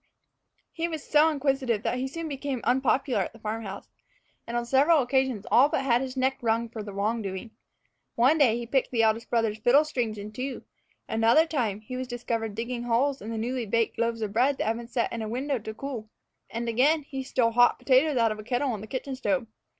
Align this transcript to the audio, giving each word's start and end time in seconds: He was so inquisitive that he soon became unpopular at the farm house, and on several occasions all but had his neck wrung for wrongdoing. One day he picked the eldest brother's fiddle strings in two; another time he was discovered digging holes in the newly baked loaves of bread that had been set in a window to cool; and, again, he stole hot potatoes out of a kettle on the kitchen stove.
He 0.71 0.87
was 0.87 1.03
so 1.03 1.29
inquisitive 1.29 1.83
that 1.83 1.99
he 1.99 2.07
soon 2.07 2.27
became 2.27 2.61
unpopular 2.63 3.21
at 3.21 3.33
the 3.33 3.39
farm 3.39 3.61
house, 3.61 3.87
and 4.47 4.57
on 4.57 4.65
several 4.65 5.03
occasions 5.03 5.45
all 5.51 5.69
but 5.69 5.83
had 5.85 6.01
his 6.01 6.17
neck 6.17 6.39
wrung 6.41 6.69
for 6.69 6.81
wrongdoing. 6.81 7.51
One 8.15 8.39
day 8.39 8.57
he 8.57 8.65
picked 8.65 8.89
the 8.89 9.03
eldest 9.03 9.29
brother's 9.29 9.59
fiddle 9.59 9.85
strings 9.85 10.17
in 10.17 10.31
two; 10.31 10.63
another 11.07 11.45
time 11.45 11.81
he 11.81 11.97
was 11.97 12.07
discovered 12.07 12.55
digging 12.55 12.81
holes 12.85 13.21
in 13.21 13.29
the 13.29 13.37
newly 13.37 13.67
baked 13.67 13.99
loaves 13.99 14.23
of 14.23 14.33
bread 14.33 14.57
that 14.57 14.65
had 14.65 14.77
been 14.77 14.87
set 14.87 15.13
in 15.13 15.21
a 15.21 15.29
window 15.29 15.59
to 15.59 15.71
cool; 15.71 16.09
and, 16.49 16.67
again, 16.67 17.03
he 17.03 17.21
stole 17.21 17.51
hot 17.51 17.77
potatoes 17.77 18.17
out 18.17 18.31
of 18.31 18.39
a 18.39 18.43
kettle 18.43 18.71
on 18.71 18.81
the 18.81 18.87
kitchen 18.87 19.15
stove. 19.15 19.45